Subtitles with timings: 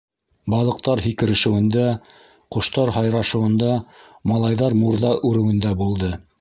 [0.51, 1.83] Балыҡтар һикерешеүендә,
[2.57, 3.71] ҡоштар һайрашыуында,
[4.35, 6.15] малайҙар мурҙа үреүендә булды.